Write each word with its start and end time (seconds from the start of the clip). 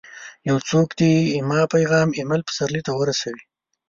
یو 0.49 0.57
څوک 0.69 0.89
دي 0.99 1.13
زما 1.35 1.59
پیغام 1.73 2.09
اېمل 2.17 2.41
پسرلي 2.47 2.81
ته 2.87 2.91
ورسوي! 2.99 3.43